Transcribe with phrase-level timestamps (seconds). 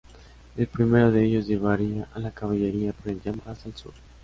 [0.57, 3.93] El primero de ellos llevaría a la caballería por el llano hasta el sur.